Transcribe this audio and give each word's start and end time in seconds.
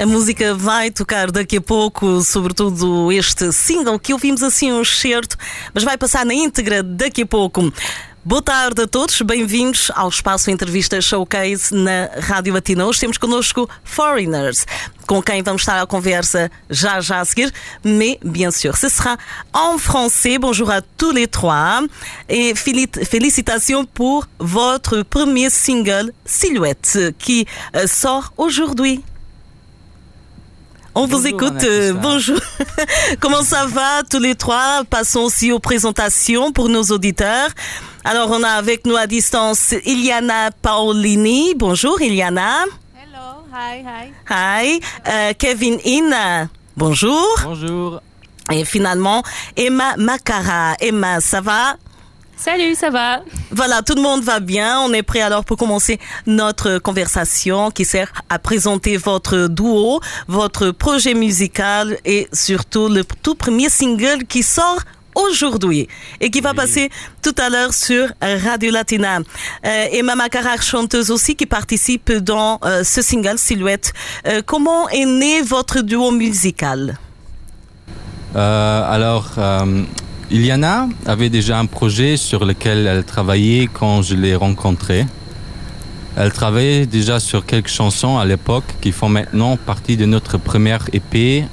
A 0.00 0.06
música 0.06 0.54
vai 0.54 0.92
tocar 0.92 1.28
daqui 1.32 1.56
a 1.56 1.60
pouco, 1.60 2.22
sobretudo 2.22 3.10
este 3.10 3.50
single 3.50 3.98
que 3.98 4.12
ouvimos 4.12 4.44
assim 4.44 4.70
um 4.70 4.80
excerto, 4.80 5.36
mas 5.74 5.82
vai 5.82 5.98
passar 5.98 6.24
na 6.24 6.32
íntegra 6.32 6.84
daqui 6.84 7.22
a 7.22 7.26
pouco. 7.26 7.72
Boa 8.24 8.40
tarde 8.40 8.82
a 8.82 8.86
todos, 8.86 9.20
bem-vindos 9.22 9.90
ao 9.96 10.08
espaço 10.08 10.52
Entrevista 10.52 11.00
Showcase 11.00 11.74
na 11.74 12.10
Rádio 12.20 12.54
Latina. 12.54 12.86
Hoje 12.86 13.00
temos 13.00 13.18
connosco 13.18 13.68
Foreigners, 13.82 14.68
com 15.04 15.20
quem 15.20 15.42
vamos 15.42 15.62
estar 15.62 15.82
à 15.82 15.84
conversa 15.84 16.48
já 16.70 17.00
já 17.00 17.18
a 17.18 17.24
seguir, 17.24 17.52
mais 17.82 18.18
bien 18.24 18.52
sûr, 18.52 18.76
ce 18.76 18.88
sera 18.88 19.18
en 19.52 19.80
français. 19.80 20.38
Bonjour 20.38 20.70
à 20.70 20.80
tous 20.80 21.10
les 21.10 21.26
trois 21.26 21.82
et 22.28 22.54
félicitations 22.54 23.84
pour 23.84 24.28
votre 24.38 25.02
premier 25.02 25.50
single 25.50 26.12
Silhouette 26.24 27.16
qui 27.18 27.48
euh, 27.74 27.88
sort 27.88 28.32
aujourd'hui. 28.36 29.02
On 31.00 31.06
vous 31.06 31.28
écoute. 31.28 31.62
Euh, 31.62 31.92
bonjour. 31.92 32.40
Comment 33.20 33.42
ça 33.42 33.66
va 33.66 34.02
tous 34.02 34.18
les 34.18 34.34
trois? 34.34 34.82
Passons 34.90 35.20
aussi 35.20 35.52
aux 35.52 35.60
présentations 35.60 36.50
pour 36.50 36.68
nos 36.68 36.82
auditeurs. 36.82 37.50
Alors, 38.02 38.28
on 38.32 38.42
a 38.42 38.48
avec 38.48 38.84
nous 38.84 38.96
à 38.96 39.06
distance 39.06 39.76
Iliana 39.86 40.50
Paolini. 40.60 41.54
Bonjour, 41.54 42.02
Iliana. 42.02 42.64
Hello, 42.96 43.44
hi, 43.54 43.84
hi. 43.86 44.12
Hi. 44.28 44.80
Euh, 45.06 45.32
Kevin 45.38 45.78
In. 45.86 46.48
Bonjour. 46.76 47.24
Bonjour. 47.44 48.00
Et 48.50 48.64
finalement, 48.64 49.22
Emma 49.56 49.94
Macara. 49.96 50.74
Emma, 50.80 51.20
ça 51.20 51.40
va? 51.40 51.76
Salut, 52.38 52.76
ça 52.76 52.90
va? 52.90 53.20
Voilà, 53.50 53.82
tout 53.82 53.96
le 53.96 54.00
monde 54.00 54.22
va 54.22 54.38
bien. 54.38 54.78
On 54.80 54.92
est 54.92 55.02
prêt 55.02 55.20
alors 55.20 55.44
pour 55.44 55.56
commencer 55.56 55.98
notre 56.26 56.78
conversation 56.78 57.72
qui 57.72 57.84
sert 57.84 58.12
à 58.30 58.38
présenter 58.38 58.96
votre 58.96 59.48
duo, 59.48 60.00
votre 60.28 60.70
projet 60.70 61.14
musical 61.14 61.98
et 62.04 62.28
surtout 62.32 62.88
le 62.88 63.02
tout 63.04 63.34
premier 63.34 63.68
single 63.68 64.24
qui 64.28 64.44
sort 64.44 64.78
aujourd'hui 65.16 65.88
et 66.20 66.30
qui 66.30 66.40
va 66.40 66.54
passer 66.54 66.90
tout 67.22 67.34
à 67.38 67.50
l'heure 67.50 67.74
sur 67.74 68.06
Radio 68.20 68.70
Latina. 68.70 69.18
Euh, 69.66 69.86
et 69.90 70.02
Mama 70.02 70.28
Carrère, 70.28 70.62
chanteuse 70.62 71.10
aussi, 71.10 71.34
qui 71.34 71.46
participe 71.46 72.12
dans 72.12 72.60
euh, 72.64 72.84
ce 72.84 73.02
single 73.02 73.36
Silhouette. 73.38 73.92
Euh, 74.28 74.42
comment 74.46 74.88
est 74.90 75.06
né 75.06 75.42
votre 75.42 75.80
duo 75.80 76.12
musical? 76.12 76.98
Alors, 78.34 79.32
Iliana 80.30 80.88
avait 81.06 81.30
déjà 81.30 81.58
un 81.58 81.66
projet 81.66 82.16
sur 82.16 82.44
lequel 82.44 82.86
elle 82.86 83.04
travaillait 83.04 83.68
quand 83.72 84.02
je 84.02 84.14
l'ai 84.14 84.34
rencontrée. 84.34 85.06
Elle 86.16 86.32
travaillait 86.32 86.86
déjà 86.86 87.20
sur 87.20 87.46
quelques 87.46 87.68
chansons 87.68 88.18
à 88.18 88.24
l'époque 88.24 88.64
qui 88.80 88.92
font 88.92 89.08
maintenant 89.08 89.56
partie 89.56 89.96
de 89.96 90.04
notre 90.04 90.36
première 90.36 90.84
EP, 90.92 91.44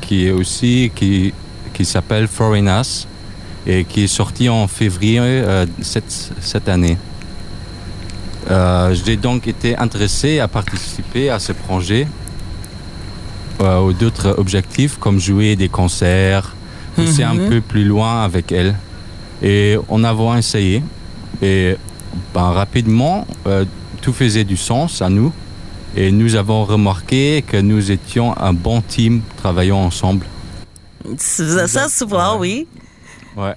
qui 0.00 0.26
est 0.26 0.32
aussi 0.32 0.90
qui 0.94 1.32
qui 1.72 1.86
s'appelle 1.86 2.28
Foreigners 2.28 3.06
et 3.66 3.84
qui 3.84 4.04
est 4.04 4.06
sorti 4.06 4.50
en 4.50 4.66
février 4.68 5.18
euh, 5.18 5.64
cette, 5.80 6.32
cette, 6.40 6.68
année. 6.68 6.98
Euh, 8.50 8.94
J'ai 8.94 9.16
donc 9.16 9.46
été 9.46 9.76
intéressé 9.76 10.40
à 10.40 10.48
participer 10.48 11.30
à 11.30 11.38
ce 11.38 11.52
projet 11.52 12.06
euh, 13.60 13.78
aux 13.78 13.92
d'autres 13.92 14.34
objectifs 14.38 14.98
comme 14.98 15.18
jouer 15.18 15.56
des 15.56 15.68
concerts, 15.68 16.54
pousser 16.94 17.22
un 17.22 17.34
Mhm. 17.34 17.48
peu 17.48 17.60
plus 17.60 17.84
loin 17.84 18.22
avec 18.22 18.52
elle. 18.52 18.74
Et 19.42 19.76
on 19.88 20.04
a 20.04 20.12
essayé 20.36 20.82
et 21.42 21.76
ben, 22.34 22.50
rapidement 22.50 23.26
euh, 23.46 23.64
tout 24.02 24.12
faisait 24.12 24.44
du 24.44 24.56
sens 24.56 25.00
à 25.02 25.08
nous 25.08 25.32
et 25.96 26.10
nous 26.12 26.34
avons 26.34 26.64
remarqué 26.64 27.42
que 27.46 27.56
nous 27.56 27.90
étions 27.90 28.36
un 28.38 28.52
bon 28.52 28.80
team 28.82 29.22
travaillant 29.36 29.78
ensemble. 29.78 30.26
Ça, 31.16 31.66
ça 31.66 31.88
se 31.88 32.04
voit, 32.04 32.36
oui. 32.36 32.66
Ouais. 33.36 33.54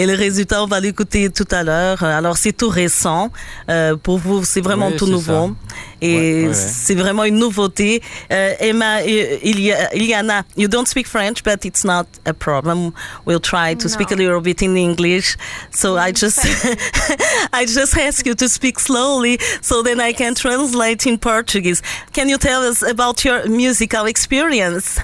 Et 0.00 0.06
le 0.06 0.14
résultat, 0.14 0.62
on 0.62 0.66
va 0.66 0.80
l'écouter 0.80 1.28
tout 1.28 1.46
à 1.50 1.62
l'heure. 1.62 2.02
Alors, 2.02 2.38
c'est 2.38 2.54
tout 2.54 2.70
récent. 2.70 3.28
Euh, 3.68 3.96
pour 3.96 4.16
vous, 4.16 4.44
c'est 4.46 4.62
vraiment 4.62 4.88
Oui, 4.88 4.96
tout 4.96 5.06
nouveau. 5.06 5.48
ça. 5.48 5.74
Et 6.00 6.14
Ouais, 6.14 6.42
ouais, 6.44 6.48
ouais. 6.48 6.54
c'est 6.54 6.94
vraiment 6.94 7.24
une 7.24 7.36
nouveauté. 7.38 8.00
Euh, 8.32 8.54
Emma, 8.60 9.00
euh, 9.02 9.36
Ilia- 9.50 9.90
Iliana, 9.94 10.44
you 10.56 10.68
don't 10.68 10.86
speak 10.86 11.06
French, 11.06 11.42
but 11.44 11.66
it's 11.66 11.84
not 11.84 12.06
a 12.24 12.32
problem. 12.32 12.92
We'll 13.26 13.40
try 13.42 13.76
to 13.76 13.88
speak 13.90 14.10
a 14.10 14.16
No. 14.16 14.22
little 14.22 14.40
bit 14.40 14.62
in 14.62 14.74
English. 14.74 15.36
So 15.70 15.98
I 15.98 16.12
just, 16.12 16.38
I 17.52 17.66
just 17.66 17.94
ask 17.98 18.24
you 18.24 18.34
to 18.36 18.48
speak 18.48 18.80
slowly 18.80 19.38
so 19.60 19.82
then 19.82 20.00
I 20.00 20.14
can 20.14 20.34
translate 20.34 21.04
in 21.10 21.18
Portuguese. 21.18 21.82
Can 22.14 22.30
you 22.30 22.38
tell 22.38 22.62
us 22.66 22.82
about 22.82 23.22
your 23.22 23.46
musical 23.50 24.06
experience? 24.06 24.98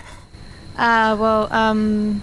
Uh, 0.79 1.15
well, 1.21 1.49
um, 1.53 2.23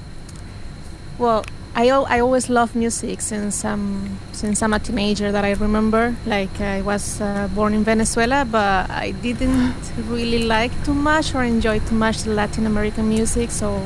well, 1.19 1.43
I, 1.75 1.87
I 1.89 2.19
always 2.19 2.49
loved 2.49 2.75
music 2.75 3.19
since 3.21 3.65
um, 3.65 4.19
since 4.31 4.61
I'm 4.61 4.73
a 4.73 4.79
teenager. 4.79 5.31
That 5.31 5.43
I 5.43 5.53
remember, 5.53 6.15
like 6.25 6.61
I 6.61 6.81
was 6.81 7.19
uh, 7.19 7.49
born 7.55 7.73
in 7.73 7.83
Venezuela, 7.83 8.45
but 8.45 8.89
I 8.91 9.11
didn't 9.11 9.73
really 10.07 10.43
like 10.43 10.71
too 10.85 10.93
much 10.93 11.33
or 11.33 11.43
enjoy 11.43 11.79
too 11.79 11.95
much 11.95 12.23
the 12.23 12.31
Latin 12.31 12.67
American 12.67 13.09
music. 13.09 13.49
So 13.49 13.81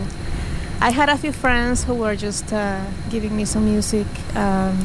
I 0.81 0.91
had 0.91 1.07
a 1.07 1.17
few 1.17 1.31
friends 1.31 1.85
who 1.85 1.93
were 1.93 2.15
just 2.17 2.51
uh, 2.51 2.83
giving 3.09 3.35
me 3.35 3.45
some 3.45 3.63
music 3.63 4.07
um, 4.35 4.77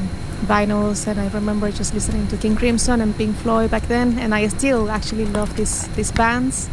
vinyls, 0.46 1.08
and 1.08 1.18
I 1.20 1.28
remember 1.30 1.72
just 1.72 1.94
listening 1.94 2.28
to 2.28 2.36
King 2.36 2.54
Crimson 2.54 3.00
and 3.00 3.16
Pink 3.16 3.34
Floyd 3.36 3.72
back 3.72 3.88
then. 3.88 4.16
And 4.20 4.32
I 4.32 4.46
still 4.46 4.88
actually 4.88 5.26
love 5.26 5.56
these 5.56 5.88
these 5.96 6.12
bands. 6.12 6.70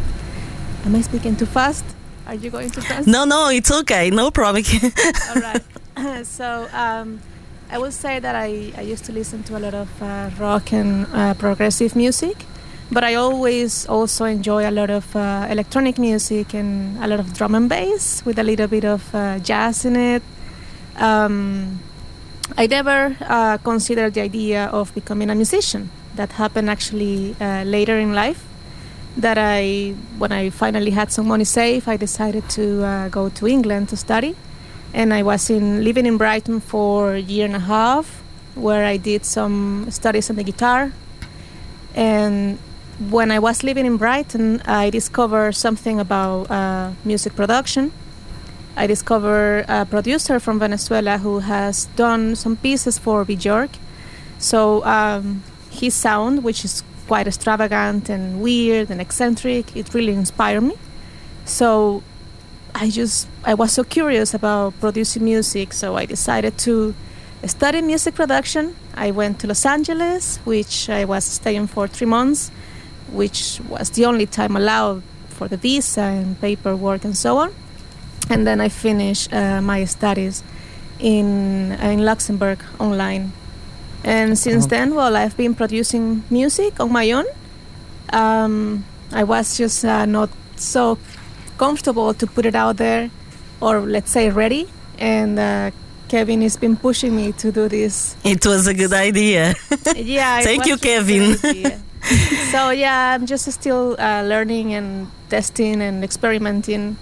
Am 0.86 0.96
I 0.96 1.02
speaking 1.02 1.36
too 1.36 1.48
fast? 1.48 1.84
Are 2.28 2.36
you 2.36 2.52
going 2.52 2.70
to 2.70 2.82
fast? 2.82 3.08
No, 3.08 3.26
no, 3.26 3.50
it's 3.50 3.72
okay. 3.72 4.12
No 4.12 4.30
problem. 4.30 4.64
All 5.30 5.42
right. 5.42 5.64
so 6.24 6.68
um, 6.74 7.20
I 7.70 7.78
would 7.78 7.94
say 7.94 8.20
that 8.20 8.36
I, 8.36 8.72
I 8.78 8.82
used 8.82 9.06
to 9.06 9.12
listen 9.12 9.44
to 9.44 9.58
a 9.58 9.60
lot 9.60 9.74
of 9.74 9.90
uh, 10.02 10.30
rock 10.40 10.72
and 10.74 11.08
uh, 11.14 11.34
progressive 11.34 11.96
music, 11.96 12.38
but 12.92 13.04
I 13.04 13.16
always 13.16 13.86
also 13.88 14.26
enjoy 14.26 14.70
a 14.70 14.72
lot 14.72 14.90
of 14.90 15.16
uh, 15.16 15.48
electronic 15.50 15.98
music 15.98 16.54
and 16.54 16.98
a 17.04 17.08
lot 17.08 17.20
of 17.20 17.34
drum 17.34 17.56
and 17.56 17.70
bass 17.70 18.24
with 18.26 18.40
a 18.40 18.44
little 18.44 18.68
bit 18.68 18.86
of 18.86 19.14
uh, 19.14 19.40
jazz 19.40 19.86
in 19.86 19.96
it. 19.96 20.24
Um, 20.98 21.80
I 22.58 22.68
never 22.68 23.16
uh, 23.22 23.58
considered 23.58 24.14
the 24.14 24.22
idea 24.22 24.66
of 24.66 24.94
becoming 24.96 25.30
a 25.30 25.36
musician. 25.36 25.92
That 26.16 26.32
happened 26.34 26.70
actually 26.70 27.36
uh, 27.40 27.64
later 27.64 27.98
in 28.00 28.14
life. 28.14 28.44
That 29.18 29.38
I, 29.38 29.96
when 30.18 30.32
I 30.32 30.50
finally 30.50 30.92
had 30.92 31.12
some 31.12 31.28
money 31.28 31.44
saved, 31.44 31.88
I 31.88 31.98
decided 31.98 32.50
to 32.52 32.84
uh, 32.84 33.10
go 33.10 33.30
to 33.30 33.48
England 33.48 33.90
to 33.90 33.98
study 33.98 34.36
and 34.94 35.14
I 35.14 35.24
was 35.24 35.50
in 35.50 35.84
living 35.84 36.06
in 36.06 36.18
Brighton 36.18 36.60
for 36.60 37.14
a 37.14 37.20
year 37.20 37.46
and 37.46 37.56
a 37.56 37.60
half, 37.60 38.22
where 38.56 38.86
I 38.86 38.98
did 38.98 39.26
some 39.26 39.90
studies 39.92 40.30
on 40.30 40.36
the 40.36 40.44
guitar. 40.44 40.92
And 41.96 42.58
when 43.10 43.32
I 43.32 43.40
was 43.40 43.64
living 43.64 43.86
in 43.86 43.98
Brighton, 43.98 44.62
I 44.66 44.90
discovered 44.90 45.56
something 45.56 46.00
about 46.00 46.52
uh, 46.52 46.92
music 47.06 47.36
production. 47.36 47.92
I 48.76 48.88
discovered 48.88 49.66
a 49.68 49.86
producer 49.86 50.40
from 50.40 50.60
Venezuela 50.60 51.18
who 51.18 51.40
has 51.40 51.86
done 51.96 52.36
some 52.36 52.56
pieces 52.58 52.98
for 52.98 53.26
Bjork. 53.26 53.72
So 54.38 54.84
um, 54.86 55.44
his 55.70 55.94
sound, 55.94 56.44
which 56.44 56.64
is 56.64 56.84
quite 57.08 57.28
extravagant 57.28 58.10
and 58.10 58.42
weird 58.42 58.90
and 58.90 59.02
eccentric, 59.02 59.76
it 59.76 59.94
really 59.94 60.14
inspired 60.14 60.62
me. 60.62 60.76
So 61.46 62.04
I 62.76 62.90
just 62.90 63.28
I 63.46 63.54
was 63.54 63.72
so 63.72 63.84
curious 63.84 64.34
about 64.34 64.74
producing 64.80 65.24
music, 65.24 65.74
so 65.74 65.96
I 65.96 66.06
decided 66.06 66.58
to 66.60 66.94
study 67.46 67.82
music 67.82 68.16
production. 68.16 68.76
I 68.96 69.12
went 69.12 69.40
to 69.40 69.48
Los 69.48 69.66
Angeles, 69.66 70.38
which 70.46 70.90
I 70.90 71.06
was 71.06 71.24
staying 71.26 71.68
for 71.68 71.88
three 71.88 72.08
months, 72.08 72.52
which 73.12 73.60
was 73.70 73.90
the 73.92 74.06
only 74.06 74.26
time 74.26 74.56
allowed 74.56 75.02
for 75.30 75.48
the 75.48 75.58
visa 75.58 76.02
and 76.02 76.40
paperwork 76.42 77.06
and 77.06 77.16
so 77.16 77.38
on. 77.38 77.52
And 78.30 78.46
then 78.46 78.62
I 78.62 78.70
finished 78.70 79.34
uh, 79.34 79.62
my 79.62 79.86
studies 79.86 80.44
in 81.00 81.72
in 81.82 82.06
Luxembourg 82.06 82.60
online. 82.80 83.32
And 84.04 84.38
since 84.38 84.66
Okay. 84.66 84.78
then, 84.78 84.96
well, 84.96 85.16
I've 85.18 85.36
been 85.36 85.56
producing 85.56 86.24
music 86.30 86.80
on 86.80 86.92
my 86.92 87.12
own. 87.12 87.26
Um, 88.14 88.86
I 89.12 89.24
was 89.24 89.58
just 89.58 89.84
uh, 89.84 90.06
not 90.06 90.30
so 90.56 90.98
comfortable 91.60 92.14
to 92.14 92.26
put 92.36 92.46
it 92.46 92.56
out 92.56 92.78
there 92.78 93.10
or 93.62 93.82
let's 93.96 94.10
say 94.12 94.30
ready 94.44 94.64
and 94.98 95.38
uh, 95.38 95.70
kevin 96.08 96.42
has 96.42 96.56
been 96.58 96.76
pushing 96.88 97.12
me 97.16 97.32
to 97.42 97.52
do 97.52 97.68
this 97.68 98.16
It 98.24 98.46
was 98.46 98.66
a 98.68 98.74
good 98.74 98.94
idea. 98.94 99.54
yeah 99.96 100.42
Thank 100.42 100.66
you, 100.66 100.78
Kevin. 100.78 101.36
so 102.54 102.62
yeah 102.72 103.14
i'm 103.14 103.26
just 103.28 103.46
still 103.52 103.96
uh, 104.00 104.24
learning 104.24 104.74
and 104.74 105.08
testing 105.30 105.82
and 105.88 106.04
experimenting 106.04 106.96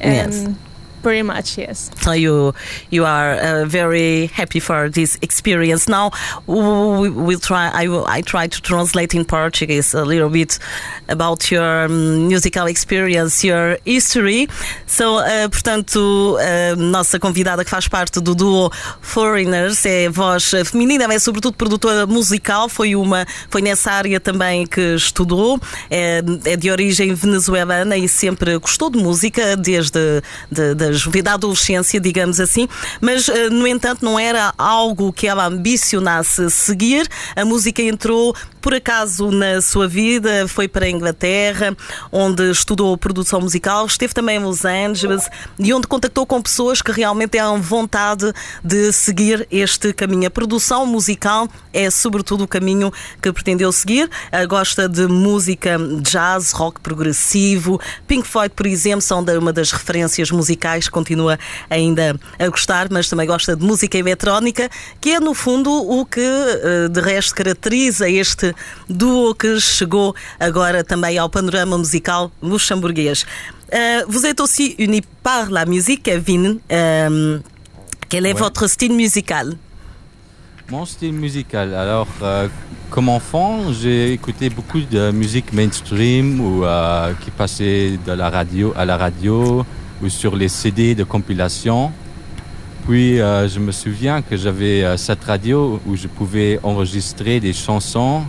and 0.00 0.32
Yes. 0.32 0.71
Pretty 1.02 1.22
much, 1.22 1.58
yes. 1.58 1.90
So 2.00 2.12
you 2.12 2.54
you 2.90 3.04
are 3.04 3.34
uh, 3.34 3.64
very 3.66 4.26
happy 4.26 4.60
for 4.60 4.88
this 4.88 5.18
experience. 5.20 5.88
Now 5.88 6.12
we 6.46 7.10
will 7.10 7.40
try. 7.40 7.70
I 7.74 7.88
will. 7.88 8.06
I 8.06 8.22
try 8.22 8.46
to 8.46 8.62
translate 8.62 9.12
in 9.14 9.24
Portuguese 9.24 9.94
a 9.94 10.04
little 10.04 10.30
bit 10.30 10.58
about 11.08 11.50
your 11.50 11.88
musical 11.88 12.66
experience, 12.66 13.42
your 13.42 13.78
history. 13.84 14.48
So, 14.86 15.18
uh, 15.18 15.48
portanto, 15.50 16.36
uh, 16.38 16.76
nossa 16.76 17.18
convidada 17.18 17.64
que 17.64 17.70
faz 17.70 17.88
parte 17.88 18.20
do 18.20 18.34
duo 18.34 18.70
Foreigners 19.00 19.84
é 19.84 20.08
voz 20.08 20.52
feminina, 20.64 21.08
mas 21.08 21.16
é 21.16 21.18
sobretudo 21.18 21.56
produtora 21.56 22.06
musical. 22.06 22.68
Foi 22.68 22.94
uma, 22.94 23.26
foi 23.50 23.60
nessa 23.60 23.90
área 23.90 24.20
também 24.20 24.66
que 24.66 24.94
estudou. 24.94 25.60
É, 25.90 26.22
é 26.44 26.56
de 26.56 26.70
origem 26.70 27.12
venezuelana 27.12 27.96
e 27.96 28.08
sempre 28.08 28.56
gostou 28.58 28.88
de 28.88 28.98
música 28.98 29.56
desde 29.56 30.22
de, 30.50 30.74
de, 30.74 30.91
da 31.22 31.34
adolescência, 31.34 32.00
digamos 32.00 32.40
assim, 32.40 32.68
mas 33.00 33.28
eh, 33.28 33.48
no 33.48 33.66
entanto 33.66 34.04
não 34.04 34.18
era 34.18 34.52
algo 34.56 35.12
que 35.12 35.26
ela 35.26 35.46
ambicionasse 35.46 36.50
seguir. 36.50 37.08
A 37.36 37.44
música 37.44 37.82
entrou 37.82 38.34
por 38.62 38.72
acaso 38.72 39.30
na 39.32 39.60
sua 39.60 39.88
vida, 39.88 40.46
foi 40.46 40.68
para 40.68 40.86
a 40.86 40.88
Inglaterra, 40.88 41.76
onde 42.12 42.48
estudou 42.48 42.96
produção 42.96 43.40
musical, 43.40 43.84
esteve 43.84 44.14
também 44.14 44.36
em 44.36 44.38
Los 44.38 44.64
Angeles 44.64 45.28
e 45.58 45.74
onde 45.74 45.88
contactou 45.88 46.24
com 46.24 46.40
pessoas 46.40 46.80
que 46.80 46.92
realmente 46.92 47.30
têm 47.30 47.60
vontade 47.60 48.32
de 48.62 48.92
seguir 48.92 49.48
este 49.50 49.92
caminho. 49.92 50.28
A 50.28 50.30
produção 50.30 50.86
musical 50.86 51.48
é 51.72 51.90
sobretudo 51.90 52.44
o 52.44 52.48
caminho 52.48 52.92
que 53.20 53.32
pretendeu 53.32 53.72
seguir. 53.72 54.08
Gosta 54.48 54.88
de 54.88 55.08
música 55.08 55.76
jazz, 56.00 56.52
rock 56.52 56.80
progressivo. 56.80 57.80
Pink 58.06 58.26
Floyd, 58.28 58.54
por 58.54 58.66
exemplo, 58.66 59.02
são 59.02 59.24
uma 59.40 59.52
das 59.52 59.72
referências 59.72 60.30
musicais, 60.30 60.81
continua 60.90 61.38
ainda 61.70 62.18
a 62.38 62.48
gostar, 62.48 62.88
mas 62.90 63.08
também 63.08 63.26
gosta 63.26 63.56
de 63.56 63.64
música 63.64 63.98
eletrónica, 63.98 64.68
que 65.00 65.10
é 65.10 65.20
no 65.20 65.34
fundo 65.34 65.70
o 65.70 66.04
que 66.06 66.20
eh, 66.20 66.88
de 66.88 67.00
resto 67.00 67.34
caracteriza 67.34 68.08
este 68.08 68.54
duo 68.88 69.34
que 69.34 69.60
chegou 69.60 70.14
agora 70.38 70.84
também 70.84 71.18
ao 71.18 71.28
panorama 71.28 71.78
musical 71.78 72.30
luxemburguês. 72.42 73.24
Uh, 73.72 74.04
vous 74.06 74.26
êtes 74.26 74.38
aussi 74.38 74.76
uni 74.78 75.00
par 75.22 75.50
la 75.50 75.64
musique, 75.64 76.02
Kevin. 76.02 76.60
Euh, 76.70 77.38
quel 78.10 78.26
est 78.26 78.34
ouais. 78.34 78.38
votre 78.38 78.66
style 78.66 78.92
musical 78.92 79.56
Mon 80.70 80.84
style 80.84 81.14
musical, 81.14 81.74
alors 81.74 82.06
euh, 82.20 82.48
comme 82.90 83.08
enfant, 83.08 83.72
j'ai 83.72 84.12
écouté 84.12 84.50
beaucoup 84.50 84.80
de 84.80 85.10
musique 85.10 85.52
mainstream 85.54 86.38
ou 86.40 86.64
euh, 86.64 87.14
qui 87.22 87.30
passait 87.30 87.98
de 88.06 88.12
la 88.12 88.28
radio 88.28 88.74
à 88.76 88.84
la 88.84 88.98
radio 88.98 89.64
ou 90.02 90.08
sur 90.08 90.36
les 90.36 90.48
CD 90.48 90.94
de 90.94 91.04
compilation. 91.04 91.92
Puis 92.86 93.20
euh, 93.20 93.48
je 93.48 93.60
me 93.60 93.70
souviens 93.70 94.22
que 94.22 94.36
j'avais 94.36 94.82
euh, 94.82 94.96
cette 94.96 95.22
radio 95.24 95.80
où 95.86 95.96
je 95.96 96.08
pouvais 96.08 96.58
enregistrer 96.62 97.38
des 97.38 97.52
chansons 97.52 98.22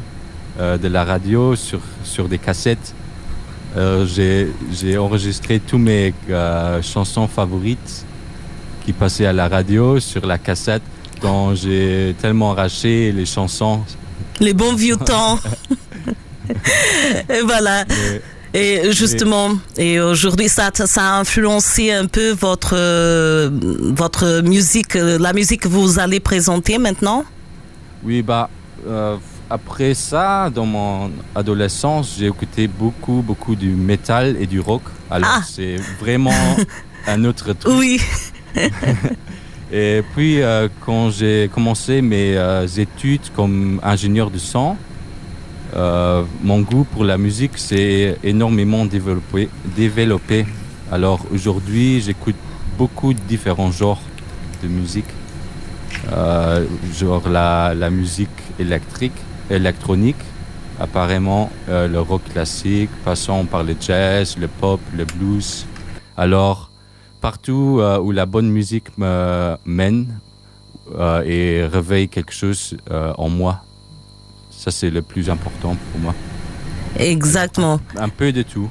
euh, 0.60 0.78
de 0.78 0.88
la 0.88 1.04
radio 1.04 1.56
sur, 1.56 1.80
sur 2.04 2.30
des 2.30 2.38
cassettes. 2.38 2.94
J'ai 3.75 4.98
enregistré 5.00 5.60
tous 5.60 5.80
mes 5.80 6.14
chansons 6.84 7.28
favorites 7.28 8.06
qui 8.86 8.94
passaient 8.94 9.26
à 9.26 9.34
la 9.34 9.48
radio 9.48 10.00
sur 10.00 10.28
la 10.28 10.38
cassette 10.38 10.84
dont 11.24 11.56
j'ai 11.56 12.14
tellement 12.22 12.52
arraché 12.52 13.12
les 13.12 13.26
chansons. 13.26 13.81
Les 14.40 14.54
bons 14.54 14.76
vieux 14.76 14.98
temps. 14.98 15.40
et 17.30 17.42
voilà. 17.44 17.84
Et 18.54 18.92
justement, 18.92 19.52
et 19.78 20.00
aujourd'hui, 20.00 20.48
ça, 20.48 20.70
ça 20.74 21.16
a 21.16 21.20
influencé 21.20 21.92
un 21.92 22.06
peu 22.06 22.32
votre, 22.32 22.76
votre 23.96 24.42
musique, 24.42 24.94
la 24.94 25.34
musique 25.34 25.62
que 25.62 25.68
vous 25.68 25.98
allez 25.98 26.20
présenter 26.20 26.78
maintenant? 26.78 27.26
Oui, 28.04 28.22
bah, 28.22 28.50
euh, 28.88 29.18
après 29.50 29.94
ça, 29.94 30.50
dans 30.54 30.66
mon 30.66 31.12
adolescence, 31.36 32.16
j'ai 32.18 32.28
écouté 32.28 32.68
beaucoup, 32.68 33.24
beaucoup 33.26 33.56
du 33.56 33.70
métal 33.70 34.36
et 34.40 34.46
du 34.46 34.60
rock. 34.60 34.82
Alors, 35.10 35.30
ah. 35.36 35.42
c'est 35.48 35.78
vraiment 36.00 36.32
un 37.08 37.24
autre 37.24 37.54
truc. 37.54 37.74
Oui. 37.78 38.02
et 39.72 40.02
puis, 40.14 40.42
euh, 40.42 40.68
quand 40.86 41.12
j'ai 41.12 41.50
commencé 41.54 42.02
mes 42.02 42.36
euh, 42.36 42.68
études 42.68 43.32
comme 43.36 43.80
ingénieur 43.84 44.30
de 44.30 44.38
son, 44.38 44.76
euh, 45.75 46.24
mon 46.44 46.62
goût 46.62 46.84
pour 46.84 47.04
la 47.04 47.18
musique 47.18 47.58
s'est 47.58 48.18
énormément 48.24 48.86
développé. 48.86 50.46
Alors, 50.92 51.25
aujourd'hui, 51.34 52.02
j'écoute 52.02 52.36
beaucoup 52.78 53.14
de 53.14 53.20
différents 53.22 53.72
genres 53.72 54.02
de 54.62 54.68
musique. 54.68 55.10
Euh, 56.12 56.66
genre 56.94 57.28
la, 57.28 57.90
musique 57.90 58.30
électrique, 58.60 59.18
électronique, 59.50 60.24
apparemment 60.80 61.50
euh, 61.70 61.88
le 61.88 62.00
rock 62.02 62.24
classique, 62.31 62.90
passant 63.04 63.46
par 63.46 63.64
le 63.64 63.76
jazz, 63.80 64.38
le 64.38 64.48
pop, 64.48 64.80
le 64.96 65.06
blues. 65.06 65.66
Alors, 66.18 66.69
partout 67.19 67.81
où 68.02 68.12
la 68.12 68.26
bonne 68.28 68.50
musique 68.50 68.96
me 68.98 69.56
mène 69.66 70.19
et 71.26 71.66
réveille 71.66 72.10
quelque 72.10 72.34
chose 72.34 72.78
en 72.92 73.30
moi, 73.30 73.64
ça 74.63 74.71
c'est 74.71 74.89
le 74.89 75.01
plus 75.01 75.30
important 75.30 75.75
pour 75.92 76.00
moi. 76.00 76.15
Exactement. 76.98 77.81
Un 77.98 78.10
peu 78.10 78.31
de 78.31 78.44
tout. 78.44 78.69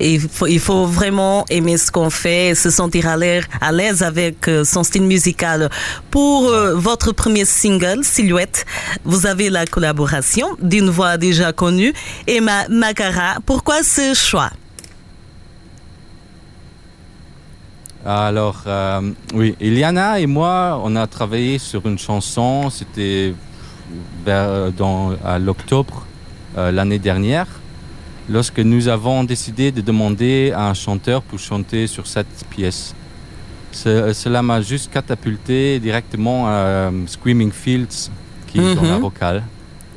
Et 0.00 0.14
il, 0.14 0.20
faut, 0.20 0.46
il 0.46 0.58
faut 0.58 0.86
vraiment 0.86 1.44
aimer 1.50 1.76
ce 1.76 1.92
qu'on 1.92 2.10
fait 2.10 2.48
et 2.48 2.54
se 2.54 2.70
sentir 2.70 3.06
à 3.06 3.16
l'aise 3.16 4.02
avec 4.02 4.48
euh, 4.48 4.64
son 4.64 4.82
style 4.82 5.04
musical. 5.04 5.68
Pour 6.10 6.48
euh, 6.48 6.74
votre 6.74 7.12
premier 7.12 7.44
single, 7.44 8.02
Silhouette, 8.02 8.64
vous 9.04 9.26
avez 9.26 9.50
la 9.50 9.66
collaboration 9.66 10.48
d'une 10.60 10.90
voix 10.90 11.16
déjà 11.16 11.52
connue, 11.52 11.92
Emma 12.26 12.66
Makara. 12.68 13.36
Pourquoi 13.46 13.82
ce 13.82 14.14
choix? 14.14 14.50
Alors, 18.06 18.62
euh, 18.66 19.12
oui, 19.32 19.54
Iliana 19.60 20.18
et 20.18 20.26
moi, 20.26 20.80
on 20.82 20.96
a 20.96 21.06
travaillé 21.06 21.58
sur 21.58 21.86
une 21.86 21.98
chanson, 21.98 22.68
c'était 22.68 23.32
à 24.26 25.38
l'octobre 25.38 26.06
euh, 26.56 26.70
l'année 26.70 26.98
dernière 26.98 27.46
lorsque 28.28 28.60
nous 28.60 28.88
avons 28.88 29.24
décidé 29.24 29.70
de 29.72 29.80
demander 29.80 30.52
à 30.54 30.68
un 30.68 30.74
chanteur 30.74 31.22
pour 31.22 31.38
chanter 31.38 31.86
sur 31.86 32.06
cette 32.06 32.44
pièce. 32.50 32.94
Ce, 33.72 34.12
cela 34.12 34.40
m'a 34.42 34.62
juste 34.62 34.92
catapulté 34.92 35.78
directement 35.80 36.46
à 36.46 36.90
Screaming 37.06 37.50
Fields, 37.50 38.10
qui 38.46 38.58
est 38.58 38.74
dans 38.74 38.82
la 38.82 38.98
vocale. 38.98 39.42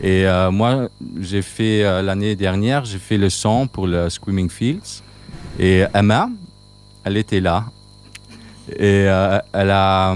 Et 0.01 0.27
euh, 0.27 0.51
moi, 0.51 0.89
j'ai 1.19 1.41
fait 1.41 1.83
euh, 1.83 2.01
l'année 2.01 2.35
dernière, 2.35 2.85
j'ai 2.85 2.99
fait 2.99 3.17
le 3.17 3.29
son 3.29 3.67
pour 3.67 3.87
le 3.87 4.09
Screaming 4.09 4.49
Fields. 4.49 5.01
Et 5.59 5.83
Emma, 5.93 6.29
elle 7.03 7.17
était 7.17 7.39
là. 7.39 7.65
Et 8.69 9.05
euh, 9.07 9.39
elle, 9.53 9.71
a, 9.71 10.15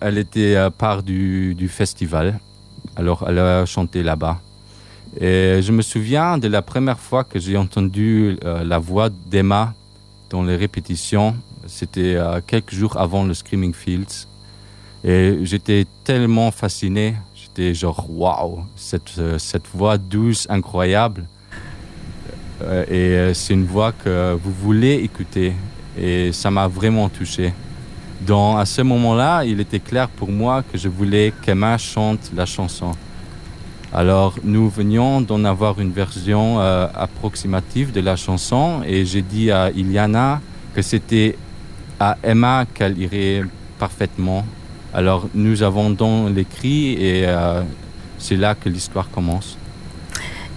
elle 0.00 0.18
était 0.18 0.56
part 0.76 1.02
du, 1.02 1.54
du 1.54 1.68
festival. 1.68 2.38
Alors, 2.96 3.24
elle 3.28 3.38
a 3.38 3.66
chanté 3.66 4.02
là-bas. 4.02 4.40
Et 5.20 5.60
je 5.62 5.70
me 5.70 5.82
souviens 5.82 6.38
de 6.38 6.48
la 6.48 6.62
première 6.62 6.98
fois 6.98 7.24
que 7.24 7.38
j'ai 7.38 7.56
entendu 7.56 8.38
euh, 8.44 8.64
la 8.64 8.78
voix 8.78 9.10
d'Emma 9.10 9.74
dans 10.30 10.42
les 10.42 10.56
répétitions. 10.56 11.36
C'était 11.66 12.16
euh, 12.16 12.40
quelques 12.46 12.74
jours 12.74 12.96
avant 12.98 13.24
le 13.24 13.34
Screaming 13.34 13.74
Fields. 13.74 14.26
Et 15.04 15.38
j'étais 15.42 15.86
tellement 16.04 16.50
fasciné. 16.50 17.14
J'étais 17.34 17.74
genre, 17.74 18.06
waouh, 18.08 18.64
cette, 18.76 19.18
euh, 19.18 19.38
cette 19.38 19.66
voix 19.72 19.98
douce, 19.98 20.46
incroyable. 20.50 21.26
Et 22.90 23.32
c'est 23.34 23.52
une 23.52 23.66
voix 23.66 23.92
que 23.92 24.34
vous 24.42 24.50
voulez 24.50 24.94
écouter. 24.94 25.52
Et 25.98 26.32
ça 26.32 26.50
m'a 26.50 26.66
vraiment 26.66 27.10
touché. 27.10 27.52
Donc 28.20 28.58
à 28.58 28.64
ce 28.64 28.82
moment-là, 28.82 29.44
il 29.44 29.60
était 29.60 29.80
clair 29.80 30.08
pour 30.08 30.30
moi 30.30 30.62
que 30.62 30.78
je 30.78 30.88
voulais 30.88 31.32
qu'Emma 31.42 31.76
chante 31.78 32.30
la 32.34 32.46
chanson. 32.46 32.92
Alors 33.92 34.34
nous 34.42 34.68
venions 34.68 35.20
d'en 35.20 35.44
avoir 35.44 35.80
une 35.80 35.92
version 35.92 36.60
euh, 36.60 36.86
approximative 36.94 37.92
de 37.92 38.00
la 38.00 38.16
chanson 38.16 38.82
et 38.86 39.04
j'ai 39.04 39.22
dit 39.22 39.50
à 39.50 39.70
Iliana 39.70 40.40
que 40.74 40.82
c'était 40.82 41.36
à 42.00 42.16
Emma 42.22 42.66
qu'elle 42.74 42.98
irait 42.98 43.42
parfaitement. 43.78 44.44
Alors 44.92 45.28
nous 45.34 45.62
avons 45.62 45.90
donc 45.90 46.34
l'écrit 46.34 46.92
et 46.92 47.26
euh, 47.26 47.62
c'est 48.18 48.36
là 48.36 48.54
que 48.54 48.68
l'histoire 48.68 49.08
commence. 49.10 49.56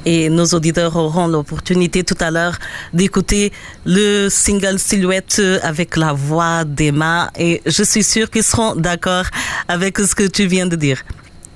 Et 0.06 0.30
nos 0.30 0.46
auditeurs 0.46 0.96
auront 0.96 1.28
l'opportunité 1.28 2.04
tout 2.04 2.18
à 2.20 2.32
l'heure 2.32 2.58
d'écouter 2.94 3.52
le 3.86 4.30
single 4.30 4.80
Silhouette 4.80 5.42
avec 5.62 5.96
la 5.98 6.14
voix 6.14 6.64
d'Emma 6.64 7.30
et 7.38 7.62
je 7.66 7.84
suis 7.84 8.04
sûre 8.04 8.30
qu'ils 8.30 8.44
seront 8.44 8.76
d'accord 8.76 9.26
avec 9.68 9.98
ce 10.00 10.16
que 10.16 10.24
tu 10.28 10.46
viens 10.48 10.68
de 10.68 10.76
dire. 10.78 11.02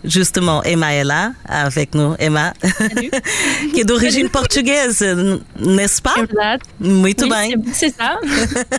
justement, 0.03 0.61
Emma 0.63 0.93
est 0.93 1.05
là 1.05 1.31
avec 1.47 1.95
nous. 1.95 2.13
Emma, 2.19 2.51
qui 3.73 3.79
est 3.79 3.85
d'origine 3.85 4.27
portugaise, 4.29 5.01
n'est-ce 5.57 6.01
pas? 6.01 6.15
Muito 6.79 7.23
Oui, 7.23 7.29
bem. 7.29 7.63
c'est- 7.73 7.95
ça. 7.97 8.19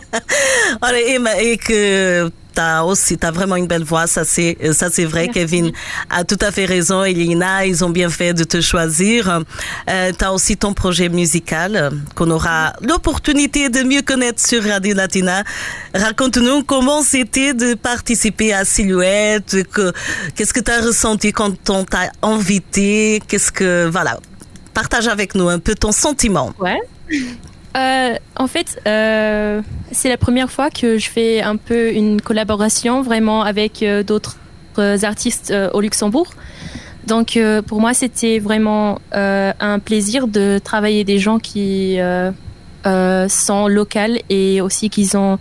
Olha, 0.83 0.99
Emma, 1.15 1.31
et 1.41 1.57
que 1.57 2.29
t'as 2.55 2.81
aussi, 2.83 3.17
t'as 3.17 3.31
vraiment 3.31 3.57
une 3.57 3.67
belle 3.67 3.83
voix, 3.83 4.07
ça 4.07 4.23
c'est, 4.23 4.57
ça 4.73 4.89
c'est 4.91 5.05
vrai. 5.05 5.25
Merci. 5.25 5.39
Kevin 5.39 5.71
a 6.09 6.23
tout 6.23 6.37
à 6.41 6.51
fait 6.51 6.65
raison. 6.65 7.03
Et 7.03 7.13
Lina, 7.13 7.65
ils 7.65 7.83
ont 7.85 7.89
bien 7.89 8.09
fait 8.09 8.33
de 8.33 8.43
te 8.43 8.61
choisir. 8.61 9.41
Euh, 9.89 10.11
t'as 10.17 10.31
aussi 10.31 10.57
ton 10.57 10.73
projet 10.73 11.09
musical 11.09 11.75
euh, 11.75 11.89
qu'on 12.15 12.31
aura 12.31 12.73
l'opportunité 12.81 13.69
de 13.69 13.83
mieux 13.83 14.01
connaître 14.01 14.45
sur 14.45 14.63
Radio 14.63 14.95
Latina. 14.95 15.43
Raconte-nous 15.93 16.63
comment 16.63 17.03
c'était 17.03 17.53
de 17.53 17.73
participer 17.75 18.53
à 18.53 18.65
Silhouette. 18.65 19.57
Que, 19.71 19.91
qu'est-ce 20.35 20.53
que 20.53 20.61
t'as 20.61 20.81
ressenti 20.81 21.31
quand 21.31 21.69
on 21.69 21.83
t'a 21.83 22.11
invité? 22.21 23.21
Qu'est-ce 23.27 23.51
que, 23.51 23.87
voilà. 23.91 24.19
Partage 24.73 25.07
avec 25.07 25.35
nous 25.35 25.49
un 25.49 25.59
peu 25.59 25.75
ton 25.75 25.91
sentiment. 25.91 26.53
Ouais. 26.59 26.79
Euh, 27.75 28.15
en 28.37 28.47
fait, 28.47 28.79
euh, 28.87 29.61
c'est 29.91 30.09
la 30.09 30.17
première 30.17 30.49
fois 30.49 30.69
que 30.69 30.97
je 30.97 31.09
fais 31.09 31.41
un 31.41 31.57
peu 31.57 31.91
une 31.91 32.21
collaboration 32.21 33.01
vraiment 33.01 33.43
avec 33.43 33.83
euh, 33.83 34.03
d'autres 34.03 34.37
artistes 35.03 35.53
au 35.73 35.79
Luxembourg. 35.79 36.27
Donc 37.07 37.39
pour 37.65 37.79
moi, 37.79 37.93
c'était 37.93 38.39
vraiment 38.39 38.99
un 39.13 39.79
plaisir 39.79 40.27
de 40.27 40.59
travailler 40.61 41.05
des 41.05 41.17
gens 41.17 41.39
qui 41.39 41.97
sont 42.83 43.67
locaux 43.69 43.99
et 44.29 44.59
aussi 44.59 44.89
qui 44.89 45.09
ont 45.15 45.39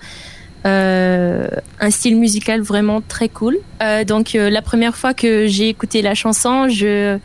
un 0.65 1.91
style 1.91 2.17
musical 2.17 2.61
vraiment 2.61 3.01
très 3.01 3.29
cool. 3.29 3.59
Donc 4.07 4.35
la 4.35 4.63
première 4.63 4.97
fois 4.97 5.15
que 5.15 5.49
j'ai 5.49 5.69
écouté 5.69 6.01
la 6.01 6.15
chanson, 6.15 6.69
je 6.69 7.19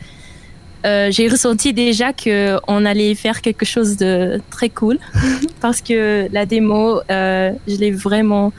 euh, 0.86 1.10
j'ai 1.10 1.28
ressenti 1.28 1.74
déjà 1.74 2.12
que 2.12 2.56
on 2.66 2.86
allait 2.86 3.14
faire 3.14 3.42
quelque 3.42 3.66
chose 3.66 3.98
de 3.98 4.40
très 4.50 4.70
cool 4.70 4.98
parce 5.60 5.82
que 5.82 6.26
la 6.32 6.46
démo, 6.46 7.00
euh, 7.10 7.52
je 7.68 7.76
l'ai 7.76 7.90
vraiment 7.90 8.52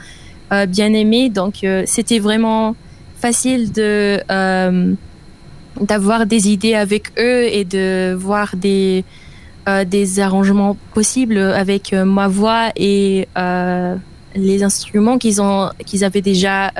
euh, 0.52 0.66
bien 0.66 0.92
aimée. 0.92 1.30
Donc 1.30 1.66
c'était 1.86 2.18
vraiment 2.18 2.76
facile 3.16 3.72
de 3.72 4.20
d'avoir 5.80 6.26
des 6.26 6.50
idées 6.50 6.74
avec 6.74 7.12
eux 7.18 7.44
et 7.44 7.64
de 7.64 8.14
voir 8.14 8.54
des 8.56 9.04
des 9.86 10.20
arrangements 10.20 10.76
possibles 10.92 11.38
avec 11.38 11.92
ma 11.92 12.28
voix 12.28 12.70
et 12.76 13.26
les 14.34 14.62
instruments 14.62 15.18
qu'ils 15.18 15.40
ont 15.40 15.70
qu'ils 15.86 16.04
avaient 16.04 16.22
déjà 16.22 16.72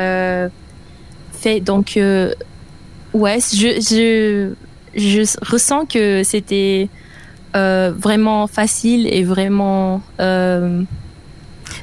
fait. 1.32 1.61
Donc 1.61 1.96
ouais, 1.96 3.38
je 3.40 4.52
je 4.94 5.20
ressens 5.50 5.87
que 5.87 6.22
c'était 6.25 6.88
euh, 7.56 7.92
vraiment 7.96 8.46
facile 8.46 9.06
et 9.12 9.25
vraiment 9.25 10.00
euh, 10.20 10.82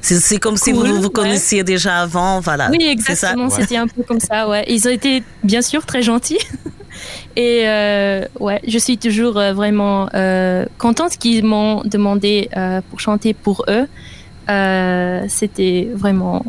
C'est, 0.02 0.16
c'est 0.20 0.38
comme 0.38 0.58
si 0.58 0.72
vous 0.72 0.84
vous 0.86 1.04
ouais. 1.04 1.10
connaissiez 1.10 1.64
déjà 1.64 2.02
avant, 2.02 2.40
voilà. 2.40 2.70
oui 2.72 2.78
C'est 2.80 3.16
ça? 3.16 3.32
exactement 3.32 3.46
Ouais. 3.46 3.56
c'était 3.62 3.78
un 3.78 3.88
peu 3.88 4.04
comme 4.04 4.20
ça 4.20 4.48
ouais 4.50 4.64
ils 4.68 4.88
ont 4.88 4.92
été 4.92 5.24
bien 5.44 5.62
sûr 5.62 5.86
très 5.86 6.02
gentils 6.02 6.40
et 7.36 7.64
euh, 7.68 8.26
ouais 8.40 8.60
je 8.68 8.78
suis 8.78 8.98
toujours 8.98 9.38
euh, 9.38 9.54
vraiment 9.54 10.10
euh, 10.14 10.66
contente 10.78 11.18
qu'ils 11.18 11.44
m'ont 11.46 11.82
demandé 11.86 12.50
euh, 12.58 12.82
pour 12.90 13.00
chanter 13.00 13.34
pour 13.34 13.66
eux 13.70 13.88
Euh, 14.50 15.26
c'était 15.28 15.90
vraiment 15.94 16.44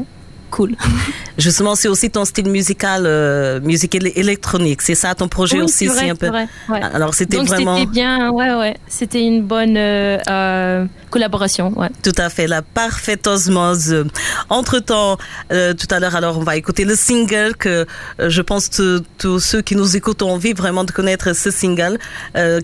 cool 0.51 0.75
Justement, 1.39 1.75
c'est 1.75 1.89
aussi 1.89 2.11
ton 2.11 2.25
style 2.27 2.49
musical, 2.51 3.05
euh, 3.07 3.61
musique 3.61 3.95
éle- 3.95 4.13
électronique. 4.15 4.83
C'est 4.83 4.95
ça 4.95 5.15
ton 5.15 5.29
projet 5.29 5.59
Oui, 5.59 5.63
aussi, 5.65 5.87
vrai, 5.87 6.11
un 6.11 6.15
peu. 6.17 6.29
vrai, 6.29 6.47
ouais. 6.69 6.81
Alors 6.83 7.15
c'était 7.15 7.39
vraiment 7.39 7.79
c'était 7.79 7.91
bien 7.91 8.31
ouais 8.31 8.53
ouais 8.55 8.77
c'était 8.89 9.23
une 9.23 9.43
bonne 9.43 9.77
euh, 9.79 10.19
euh, 10.29 10.85
collaboration 11.09 11.73
ouais 11.79 11.89
tout 12.03 12.13
à 12.19 12.29
fait 12.29 12.47
la 12.47 12.61
parfaite 12.63 13.27
osmose. 13.27 14.05
Entre 14.51 14.81
temps, 14.81 15.17
tout 15.49 15.89
à 15.91 16.01
l'heure, 16.01 16.17
alors 16.17 16.37
on 16.39 16.43
va 16.43 16.57
écouter 16.57 16.85
le 16.85 16.95
single 16.95 17.55
que 17.57 17.87
je 18.19 18.43
pense 18.43 18.69
que 18.69 19.03
tous 19.19 19.39
ceux 19.41 19.63
qui 19.63 19.77
nous 19.77 19.97
écoutent 19.97 20.23
ont 20.23 20.33
envie 20.33 20.53
vraiment 20.53 20.85
de 20.85 20.91
connaître 20.91 21.33
ce 21.35 21.51
single 21.51 21.99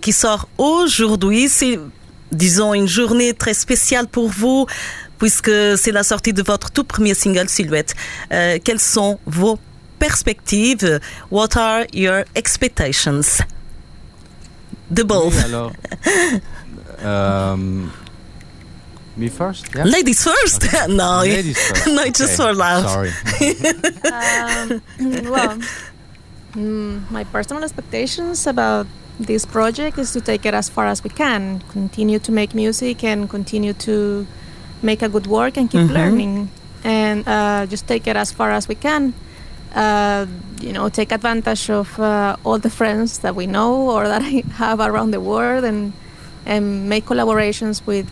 qui 0.02 0.12
sort 0.12 0.48
aujourd'hui. 0.58 1.48
C'est 1.48 1.78
disons 2.32 2.74
une 2.74 2.88
journée 2.88 3.32
très 3.34 3.54
spéciale 3.54 4.06
pour 4.08 4.28
vous 4.28 4.66
puisque 5.18 5.50
c'est 5.76 5.92
la 5.92 6.02
sortie 6.02 6.32
de 6.32 6.42
votre 6.42 6.70
tout 6.70 6.84
premier 6.84 7.14
single 7.14 7.48
Silhouette. 7.48 7.94
Euh, 8.32 8.58
quelles 8.62 8.80
sont 8.80 9.18
vos 9.26 9.58
perspectives? 9.98 11.00
What 11.30 11.56
are 11.56 11.84
your 11.92 12.24
expectations? 12.34 13.40
The 14.94 15.02
both. 15.02 15.34
Oui, 15.34 15.44
alors, 15.44 15.72
euh, 17.02 17.56
me 19.16 19.28
first, 19.28 19.66
yeah? 19.74 19.84
Ladies 19.84 20.22
first? 20.22 20.66
no, 20.88 21.22
Ladies 21.22 21.58
first. 21.58 21.86
no, 21.94 22.02
it's 22.02 22.18
just 22.18 22.38
Okay, 22.38 22.50
for 22.50 22.54
laugh. 22.54 22.86
Sorry. 22.86 23.10
um, 24.12 24.82
well, 25.30 25.58
mm, 26.54 27.10
my 27.10 27.24
personal 27.24 27.64
expectations 27.64 28.46
about 28.46 28.86
this 29.18 29.44
project 29.46 29.98
is 29.98 30.12
to 30.12 30.20
take 30.20 30.44
it 30.46 30.54
as 30.54 30.68
far 30.68 30.86
as 30.86 31.02
we 31.02 31.10
can, 31.10 31.60
continue 31.70 32.18
to 32.18 32.30
make 32.30 32.54
music 32.54 33.02
and 33.02 33.28
continue 33.28 33.72
to 33.72 34.26
make 34.90 35.00
a 35.02 35.08
good 35.14 35.26
work 35.26 35.54
and 35.58 35.66
keep 35.72 35.86
Mhm. 35.88 35.94
learning, 35.98 36.32
and 36.84 37.18
uh, 37.26 37.66
just 37.72 37.84
take 37.92 38.04
it 38.10 38.16
as 38.16 38.30
far 38.38 38.50
as 38.58 38.68
we 38.68 38.74
can. 38.86 39.12
Uh, 39.74 40.24
you 40.66 40.72
know, 40.72 40.88
take 40.88 41.10
advantage 41.18 41.64
of 41.80 41.88
uh, 41.98 42.36
all 42.46 42.58
the 42.58 42.70
friends 42.70 43.18
that 43.24 43.34
we 43.40 43.46
know 43.46 43.72
or 43.94 44.02
that 44.08 44.22
I 44.22 44.42
have 44.62 44.78
around 44.80 45.10
the 45.16 45.20
world, 45.20 45.64
and 45.64 45.92
and 46.46 46.88
make 46.88 47.04
collaborations 47.04 47.82
with 47.86 48.06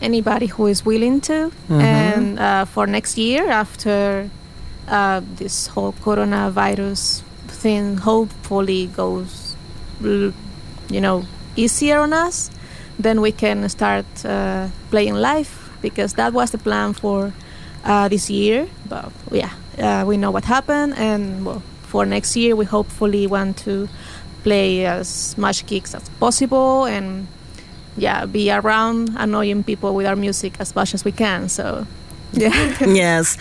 anybody 0.00 0.46
who 0.46 0.66
is 0.68 0.80
willing 0.86 1.20
to. 1.20 1.50
Mhm. 1.68 1.82
And 1.82 2.38
uh, 2.38 2.64
for 2.74 2.86
next 2.86 3.18
year, 3.18 3.50
after 3.50 4.30
uh, 4.88 5.20
this 5.36 5.66
whole 5.74 5.92
coronavirus 6.04 7.22
thing 7.62 7.98
hopefully 7.98 8.86
goes, 8.96 9.54
you 10.00 11.00
know, 11.00 11.24
easier 11.56 11.98
on 12.00 12.12
us, 12.12 12.50
then 12.98 13.20
we 13.20 13.32
can 13.32 13.68
start 13.68 14.06
uh, 14.24 14.66
playing 14.90 15.14
live 15.14 15.50
because 15.82 16.14
that 16.14 16.32
was 16.32 16.50
the 16.50 16.58
plan 16.58 16.92
for 16.92 17.32
uh, 17.84 18.08
this 18.08 18.30
year. 18.30 18.68
But 18.88 19.12
yeah, 19.30 19.50
uh, 19.78 20.04
we 20.06 20.16
know 20.16 20.30
what 20.30 20.44
happened, 20.44 20.94
and 20.96 21.44
well, 21.46 21.62
for 21.82 22.06
next 22.06 22.36
year, 22.36 22.54
we 22.56 22.64
hopefully 22.64 23.26
want 23.26 23.56
to 23.58 23.88
play 24.42 24.86
as 24.86 25.36
much 25.36 25.66
gigs 25.66 25.94
as 25.94 26.08
possible 26.20 26.84
and 26.84 27.26
yeah, 27.96 28.24
be 28.26 28.50
around 28.50 29.10
annoying 29.16 29.62
people 29.62 29.94
with 29.94 30.06
our 30.06 30.16
music 30.16 30.54
as 30.60 30.74
much 30.74 30.94
as 30.94 31.04
we 31.04 31.12
can. 31.12 31.48
So 31.48 31.86
yeah. 32.32 32.76
yes, 32.86 33.36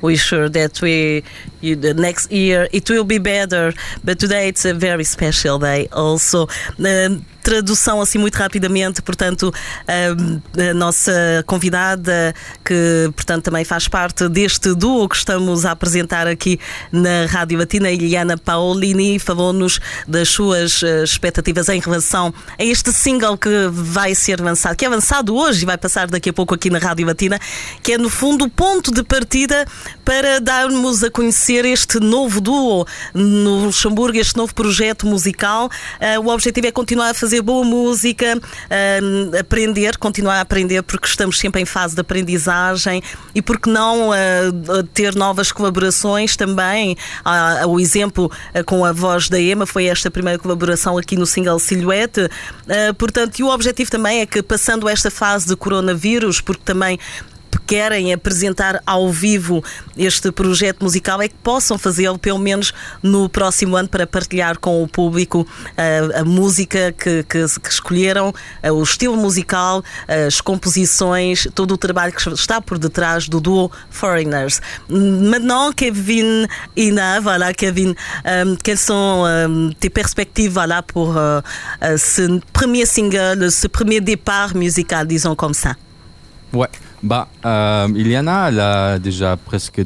we're 0.00 0.16
sure 0.16 0.48
that 0.50 0.80
we 0.82 1.24
you, 1.60 1.76
the 1.76 1.94
next 1.94 2.30
year 2.30 2.68
it 2.72 2.88
will 2.90 3.04
be 3.04 3.18
better. 3.18 3.72
But 4.04 4.18
today 4.18 4.48
it's 4.48 4.64
a 4.64 4.74
very 4.74 5.04
special 5.04 5.58
day 5.58 5.88
also. 5.92 6.46
Uh, 6.78 7.16
tradução 7.44 8.00
assim 8.00 8.16
muito 8.16 8.36
rapidamente, 8.36 9.02
portanto, 9.02 9.52
um, 10.18 10.40
a 10.70 10.72
nossa 10.72 11.12
convidada 11.46 12.34
que, 12.64 13.10
portanto, 13.14 13.44
também 13.44 13.66
faz 13.66 13.86
parte 13.86 14.26
deste 14.30 14.74
duo 14.74 15.06
que 15.06 15.16
estamos 15.16 15.66
a 15.66 15.72
apresentar 15.72 16.26
aqui 16.26 16.58
na 16.90 17.26
Rádio 17.26 17.58
Latina, 17.58 17.90
Eliana 17.90 18.38
Paolini, 18.38 19.18
falou-nos 19.18 19.78
das 20.08 20.30
suas 20.30 20.80
uh, 20.80 21.04
expectativas 21.04 21.68
em 21.68 21.78
relação 21.78 22.32
a 22.58 22.64
este 22.64 22.90
single 22.94 23.36
que 23.36 23.68
vai 23.70 24.14
ser 24.14 24.40
lançado, 24.40 24.74
que 24.74 24.86
é 24.86 24.88
lançado 24.88 25.36
hoje 25.36 25.64
e 25.64 25.66
vai 25.66 25.76
passar 25.76 26.06
daqui 26.08 26.30
a 26.30 26.32
pouco 26.32 26.54
aqui 26.54 26.70
na 26.70 26.78
Rádio 26.78 27.06
Latina, 27.06 27.38
que 27.82 27.92
é 27.92 27.98
no 27.98 28.08
fundo 28.08 28.46
o 28.46 28.50
ponto 28.50 28.90
de 28.90 29.02
partida 29.02 29.66
para 30.02 30.40
darmos 30.40 31.04
a 31.04 31.10
conhecer 31.10 31.66
este 31.66 32.00
novo 32.00 32.40
duo 32.40 32.86
no 33.12 33.66
Luxemburgo, 33.66 34.16
este 34.18 34.34
novo 34.38 34.54
projeto 34.54 35.06
musical. 35.06 35.68
Uh, 36.00 36.26
o 36.26 36.32
objetivo 36.32 36.68
é 36.68 36.72
continuar 36.72 37.10
a 37.10 37.14
fazer 37.14 37.33
boa 37.42 37.64
música, 37.64 38.36
uh, 38.36 39.38
aprender, 39.38 39.96
continuar 39.96 40.36
a 40.36 40.40
aprender, 40.40 40.82
porque 40.82 41.06
estamos 41.06 41.38
sempre 41.38 41.62
em 41.62 41.64
fase 41.64 41.94
de 41.94 42.00
aprendizagem 42.00 43.02
e 43.34 43.42
porque 43.42 43.70
não 43.70 44.10
uh, 44.10 44.82
ter 44.92 45.14
novas 45.14 45.52
colaborações 45.52 46.36
também. 46.36 46.96
Uh, 47.24 47.68
o 47.68 47.80
exemplo 47.80 48.30
com 48.66 48.84
a 48.84 48.92
voz 48.92 49.28
da 49.28 49.40
Emma 49.40 49.66
foi 49.66 49.86
esta 49.86 50.10
primeira 50.10 50.38
colaboração 50.38 50.98
aqui 50.98 51.16
no 51.16 51.26
single 51.26 51.58
Silhouette. 51.58 52.28
portanto, 52.98 53.38
e 53.38 53.42
o 53.42 53.48
objetivo 53.48 53.90
também 53.90 54.20
é 54.20 54.26
que, 54.26 54.42
passando 54.42 54.88
esta 54.88 55.10
fase 55.10 55.46
de 55.46 55.56
coronavírus, 55.56 56.40
porque 56.40 56.62
também 56.64 56.98
querem 57.66 58.12
apresentar 58.12 58.82
ao 58.86 59.10
vivo 59.10 59.62
este 59.96 60.30
projeto 60.32 60.82
musical 60.82 61.20
é 61.22 61.28
que 61.28 61.34
possam 61.36 61.78
fazê-lo 61.78 62.18
pelo 62.18 62.38
menos 62.38 62.72
no 63.02 63.28
próximo 63.28 63.76
ano 63.76 63.88
para 63.88 64.06
partilhar 64.06 64.58
com 64.58 64.82
o 64.82 64.88
público 64.88 65.46
a, 65.76 66.20
a 66.20 66.24
música 66.24 66.92
que, 66.92 67.22
que, 67.24 67.46
que 67.60 67.68
escolheram, 67.68 68.32
o 68.62 68.82
estilo 68.82 69.16
musical, 69.16 69.82
as 70.26 70.40
composições, 70.40 71.46
todo 71.54 71.72
o 71.72 71.78
trabalho 71.78 72.12
que 72.12 72.28
está 72.30 72.60
por 72.60 72.78
detrás 72.78 73.28
do 73.28 73.40
duo 73.40 73.70
Foreigners. 73.90 74.60
Maintenant, 74.88 75.72
Kevin 75.72 76.46
Ina, 76.76 77.20
voilà, 77.20 77.52
Kevin, 77.52 77.94
euh, 78.26 78.56
quelles 78.62 78.78
sont 78.78 79.24
euh, 79.26 79.70
tes 79.80 79.90
perspectives 79.90 80.52
voilà, 80.52 80.82
pour 80.82 81.16
euh, 81.16 81.40
ce 81.96 82.40
premier 82.52 82.86
single, 82.86 83.50
ce 83.50 83.68
premier 83.68 84.00
départ 84.00 84.54
musical, 84.54 85.06
disons 85.06 85.34
comme 85.34 85.54
ça? 85.54 85.76
Ouais, 86.52 86.68
bah, 87.04 87.28
Iliana, 87.94 88.48
elle 88.48 88.60
a 88.60 88.98
déjà 88.98 89.36
presque 89.36 89.82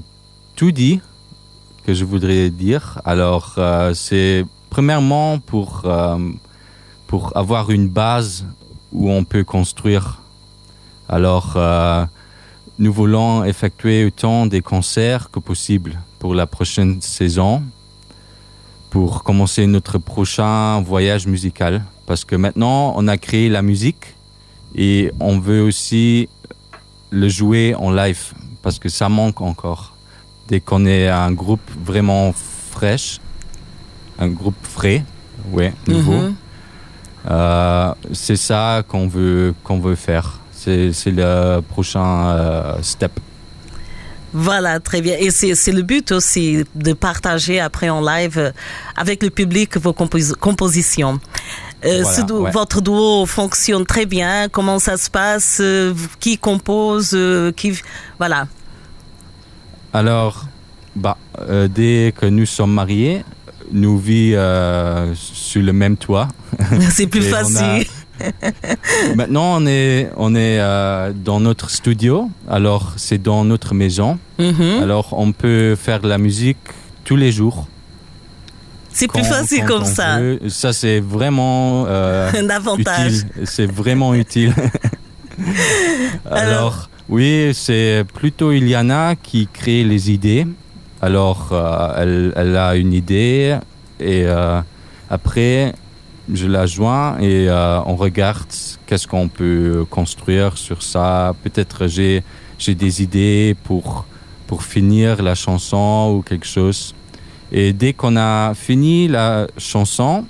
tout 0.57 0.71
dit 0.71 1.01
que 1.85 1.93
je 1.93 2.05
voudrais 2.05 2.49
dire. 2.51 3.01
Alors, 3.05 3.59
c'est 3.95 4.47
premièrement 4.71 5.39
pour, 5.41 5.85
pour 7.07 7.37
avoir 7.37 7.71
une 7.71 7.89
base 7.89 8.47
où 8.93 9.11
on 9.11 9.25
peut 9.25 9.45
construire. 9.45 10.23
Alors, 11.09 11.59
nous 12.79 12.93
voulons 12.93 13.43
effectuer 13.43 14.05
autant 14.05 14.47
des 14.47 14.61
concerts 14.61 15.31
que 15.31 15.41
possible 15.41 15.99
pour 16.21 16.35
la 16.35 16.47
prochaine 16.47 17.01
saison, 17.03 17.63
pour 18.91 19.25
commencer 19.25 19.67
notre 19.67 19.99
prochain 19.99 20.81
voyage 20.83 21.27
musical. 21.27 21.85
Parce 22.07 22.25
que 22.25 22.37
maintenant, 22.37 22.95
on 22.97 23.09
a 23.09 23.19
créé 23.19 23.49
la 23.49 23.63
musique 23.63 24.15
et 24.75 25.11
on 25.19 25.41
veut 25.41 25.63
aussi 25.63 26.29
le 27.11 27.29
jouer 27.29 27.75
en 27.75 27.91
live, 27.91 28.33
parce 28.63 28.79
que 28.79 28.89
ça 28.89 29.09
manque 29.09 29.41
encore. 29.41 29.95
Dès 30.49 30.61
qu'on 30.61 30.87
est 30.87 31.09
un 31.09 31.33
groupe 31.33 31.71
vraiment 31.85 32.33
fraîche, 32.33 33.21
un 34.19 34.29
groupe 34.29 34.57
frais, 34.63 35.05
ouais, 35.53 35.73
nouveau, 35.87 36.13
mhm. 36.13 36.35
euh, 37.31 37.95
c'est 38.13 38.37
ça 38.37 38.83
qu'on 38.87 39.09
veut, 39.09 39.55
qu'on 39.65 39.79
veut 39.79 39.95
faire. 39.95 40.41
C'est 40.53 40.93
le 41.07 41.61
prochain 41.61 42.31
euh, 42.31 42.83
step. 42.83 43.13
Voilà, 44.33 44.81
très 44.81 45.01
bien. 45.01 45.17
Et 45.19 45.31
c'est 45.31 45.73
le 45.73 45.83
but 45.83 46.13
aussi 46.13 46.65
de 46.75 46.93
partager 46.93 47.61
après 47.61 47.89
en 47.89 48.01
live 48.01 48.39
euh, 48.39 48.51
avec 48.97 49.23
le 49.23 49.31
public 49.31 49.77
vos 49.79 49.93
compositions. 49.93 51.21
Euh, 51.85 52.03
votre 52.53 52.81
duo 52.81 53.25
fonctionne 53.27 53.87
très 53.87 54.05
bien. 54.05 54.49
Comment 54.49 54.79
ça 54.79 54.97
se 54.97 55.09
passe 55.09 55.63
Qui 56.19 56.37
compose 56.37 57.17
Qui 57.57 57.81
voilà. 58.19 58.49
Alors, 59.93 60.47
bah, 60.97 61.17
dès 61.69 62.13
que 62.19 62.27
nous 62.27 62.47
sommes 62.47 62.73
mariés, 62.73 63.25
nous 63.71 63.97
vivons 63.97 65.15
sur 65.15 65.63
le 65.63 65.73
même 65.73 65.97
toit. 65.97 66.29
C'est 66.91 67.07
plus 67.07 67.23
facile. 67.23 67.87
Maintenant, 69.17 69.61
on 69.61 69.67
est, 69.67 70.11
on 70.17 70.35
est 70.35 70.59
euh, 70.61 71.13
dans 71.15 71.41
notre 71.41 71.71
studio, 71.71 72.31
alors 72.49 72.95
c'est 72.97 73.23
dans 73.23 73.45
notre 73.45 73.75
maison. 73.75 74.19
Mhm. 74.39 74.83
Alors, 74.83 75.09
on 75.13 75.33
peut 75.33 75.77
faire 75.77 76.01
de 76.01 76.09
la 76.09 76.19
musique 76.19 76.59
tous 77.05 77.17
les 77.17 77.33
jours. 77.33 77.67
C'est 78.91 79.09
plus 79.09 79.25
facile 79.25 79.65
comme 79.65 79.85
ça. 79.85 80.19
Ça, 80.49 80.73
c'est 80.73 81.01
vraiment 81.01 81.85
euh, 81.87 82.31
un 82.37 82.51
avantage. 82.51 83.27
C'est 83.45 83.71
vraiment 83.71 84.15
utile. 84.15 84.55
alors, 86.31 86.91
oui, 87.09 87.53
c'est 87.55 88.05
plutôt 88.15 88.51
Iliana 88.51 89.15
qui 89.15 89.49
crée 89.53 89.85
les 89.85 90.11
idées. 90.11 90.47
Alors, 91.01 91.51
euh, 91.53 91.93
elle, 91.97 92.33
elle, 92.35 92.57
a 92.57 92.75
une 92.75 92.93
idée 92.93 93.57
et 94.01 94.27
après, 95.11 95.75
je 96.33 96.47
la 96.47 96.67
joins 96.67 97.19
et 97.21 97.49
euh, 97.49 97.81
on 97.87 97.97
regarde 97.97 98.53
qu'est-ce 98.87 99.07
qu'on 99.07 99.29
peut 99.29 99.87
construire 99.89 100.57
sur 100.59 100.83
ça. 100.83 101.35
Peut-être 101.43 101.87
j'ai 101.87 102.23
j'ai 102.59 102.75
des 102.75 103.03
idées 103.03 103.57
pour 103.65 104.05
pour 104.47 104.63
finir 104.63 105.23
la 105.23 105.35
chanson 105.35 106.15
ou 106.17 106.23
quelque 106.23 106.47
chose. 106.47 106.95
Et 107.53 107.73
dès 107.73 107.93
qu'on 107.93 108.17
a 108.17 108.55
fini 108.55 109.09
la 109.09 109.47
chanson, 109.57 110.25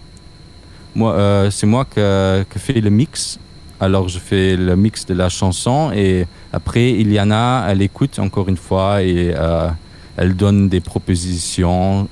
moi 0.95 1.15
euh, 1.15 1.51
c'est 1.51 1.67
moi 1.67 1.85
que 1.85 2.45
que 2.49 2.59
fais 2.59 2.81
le 2.81 2.91
mix. 2.91 3.39
Alors 3.81 4.09
je 4.09 4.19
fais 4.19 4.57
le 4.57 4.77
mix 4.77 5.07
de 5.07 5.15
la 5.15 5.29
chanson 5.29 5.93
et 5.93 6.27
après 6.53 6.91
Iliana 6.91 7.67
elle 7.69 7.83
écoute 7.83 8.19
encore 8.19 8.49
une 8.49 8.57
fois 8.57 9.03
et 9.03 9.33
euh, 9.35 9.69
elle 10.17 10.35
donne 10.35 10.69
des 10.69 10.81
propositions 10.81 12.09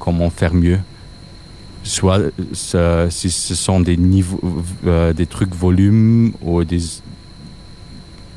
comment 0.00 0.28
faire 0.30 0.54
mieux 0.54 0.80
soit 1.84 2.20
si 3.10 3.30
ce 3.30 3.54
sont 3.54 3.80
des 3.80 3.96
niveaux, 3.96 4.40
euh, 4.86 5.12
des 5.12 5.26
trucs 5.26 5.54
volumes 5.54 6.32
ou 6.42 6.64
des 6.64 6.80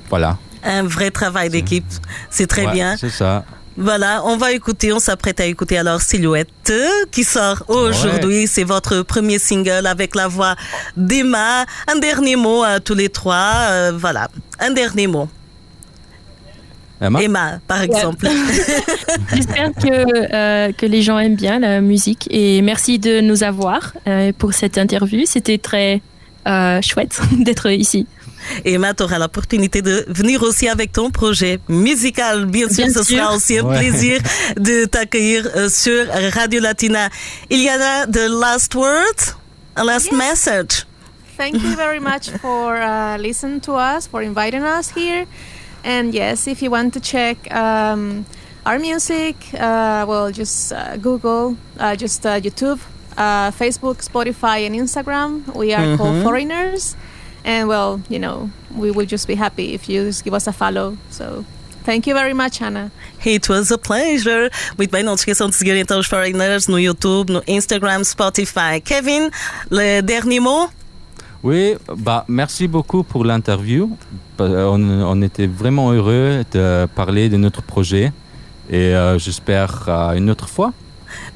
voilà. 0.09 0.37
Un 0.63 0.83
vrai 0.83 1.11
travail 1.11 1.49
d'équipe, 1.49 1.85
c'est 2.29 2.47
très 2.47 2.67
bien. 2.67 2.97
C'est 2.97 3.09
ça. 3.09 3.45
Voilà, 3.79 4.23
on 4.25 4.37
va 4.37 4.53
écouter, 4.53 4.91
on 4.91 4.99
s'apprête 4.99 5.39
à 5.39 5.45
écouter 5.45 5.77
alors 5.77 6.01
Silhouette 6.01 6.73
qui 7.11 7.23
sort 7.23 7.63
aujourd'hui. 7.67 8.47
C'est 8.47 8.63
votre 8.63 9.03
premier 9.03 9.37
single 9.37 9.85
avec 9.85 10.15
la 10.15 10.27
voix 10.27 10.55
d'Emma. 10.95 11.65
Un 11.87 11.99
dernier 11.99 12.35
mot 12.35 12.63
à 12.63 12.79
tous 12.79 12.95
les 12.95 13.09
trois. 13.09 13.67
Euh, 13.69 13.91
voilà, 13.95 14.29
un 14.59 14.71
dernier 14.71 15.05
mot. 15.05 15.29
Emma, 17.01 17.59
par 17.67 17.81
exemple. 17.81 18.27
J'espère 19.33 19.71
que, 19.73 20.33
euh, 20.33 20.71
que 20.71 20.85
les 20.85 21.01
gens 21.01 21.19
aiment 21.19 21.35
bien 21.35 21.59
la 21.59 21.81
musique 21.81 22.27
et 22.31 22.61
merci 22.61 22.99
de 22.99 23.21
nous 23.21 23.43
avoir 23.43 23.93
euh, 24.07 24.31
pour 24.37 24.53
cette 24.53 24.77
interview. 24.77 25.21
C'était 25.25 25.57
très 25.57 26.01
euh, 26.47 26.81
chouette 26.81 27.19
d'être 27.31 27.69
ici. 27.69 28.07
Emma, 28.63 28.93
tu 28.93 29.03
auras 29.03 29.19
l'opportunité 29.19 29.81
de 29.81 30.05
venir 30.07 30.41
aussi 30.41 30.69
avec 30.69 30.93
ton 30.93 31.09
projet 31.11 31.59
musical. 31.67 32.45
Bien 32.45 32.69
sûr, 32.69 32.87
ce 32.89 33.03
sera 33.03 33.35
aussi 33.35 33.59
un 33.59 33.65
plaisir 33.65 34.21
de 34.57 34.85
t'accueillir 34.85 35.69
sur 35.69 36.05
Radio 36.33 36.61
Latina. 36.61 37.09
Il 37.49 37.61
y 37.61 37.69
a 37.69 38.07
the 38.07 38.29
last 38.29 38.73
word, 38.73 39.35
a 39.75 39.83
last 39.83 40.11
message. 40.13 40.85
Thank 41.37 41.61
you 41.61 41.75
very 41.75 41.99
much 41.99 42.31
for 42.41 42.75
uh, 42.77 43.17
listening 43.19 43.59
to 43.61 43.73
us, 43.73 44.07
for 44.07 44.23
inviting 44.23 44.63
us 44.63 44.89
here. 44.89 45.27
And 45.83 46.13
yes, 46.13 46.47
if 46.47 46.61
you 46.61 46.71
want 46.71 46.93
to 46.93 46.99
check 46.99 47.53
um, 47.53 48.25
our 48.65 48.79
music, 48.79 49.35
uh, 49.53 50.05
well, 50.07 50.31
just 50.31 50.73
uh, 50.73 50.97
Google, 50.97 51.57
uh, 51.79 51.95
just 51.95 52.25
uh, 52.25 52.39
YouTube, 52.39 52.79
uh, 53.17 53.51
Facebook, 53.51 54.03
Spotify, 54.03 54.65
and 54.65 54.75
Instagram. 54.75 55.55
We 55.55 55.73
are 55.73 55.79
mm-hmm. 55.79 55.97
called 55.97 56.23
Foreigners. 56.23 56.95
And 57.45 57.67
well, 57.69 58.01
you 58.09 58.19
know, 58.19 58.49
we 58.75 58.91
will 58.91 59.05
just 59.05 59.27
be 59.27 59.35
happy 59.35 59.73
if 59.73 59.87
you 59.87 60.05
just 60.05 60.23
give 60.23 60.33
us 60.33 60.47
a 60.47 60.53
follow. 60.53 60.97
So 61.09 61.45
Thank 61.87 62.05
you 62.05 62.13
very 62.13 62.33
much, 62.33 62.61
Anna. 62.61 62.91
It 63.23 63.47
was 63.47 63.71
a 63.71 63.77
pleasure. 63.77 64.51
Muito 64.77 64.91
bem, 64.91 65.03
não 65.03 65.15
se 65.15 65.21
esqueçam 65.21 65.49
de 65.49 65.55
seguir 65.55 65.77
então 65.77 65.97
os 65.97 66.05
Foreigners 66.05 66.67
no 66.67 66.77
YouTube, 66.77 67.31
no 67.31 67.41
Instagram, 67.47 68.03
Spotify. 68.03 68.81
Kevin, 68.83 69.31
le 69.71 70.01
dernier 70.01 70.41
mot? 70.41 70.69
Oui, 71.47 71.75
bah, 71.97 72.25
merci 72.27 72.67
beaucoup 72.67 73.03
pour 73.03 73.23
l'interview. 73.23 73.89
On, 74.37 75.21
était 75.21 75.47
vraiment 75.47 75.93
heureux 75.93 76.43
de 76.51 76.85
parler 76.93 77.29
de 77.29 77.37
notre 77.37 77.61
projet 77.61 78.11
et 78.69 78.93
euh, 78.93 79.17
j'espère 79.17 79.87
une 80.17 80.29
autre 80.29 80.49
fois. 80.49 80.73